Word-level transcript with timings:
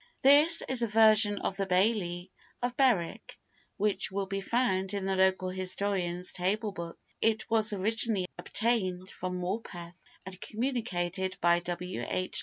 [THIS 0.23 0.63
is 0.67 0.81
a 0.81 0.87
version 0.87 1.37
of 1.41 1.57
the 1.57 1.67
Baillie 1.67 2.31
of 2.63 2.75
Berwick, 2.75 3.37
which 3.77 4.11
will 4.11 4.25
be 4.25 4.41
found 4.41 4.95
in 4.95 5.05
the 5.05 5.15
Local 5.15 5.49
Historian's 5.49 6.31
Table 6.31 6.71
Book. 6.71 6.97
It 7.21 7.47
was 7.51 7.71
originally 7.71 8.25
obtained 8.39 9.11
from 9.11 9.37
Morpeth, 9.39 9.93
and 10.25 10.41
communicated 10.41 11.37
by 11.39 11.59
W. 11.59 12.03
H. 12.09 12.39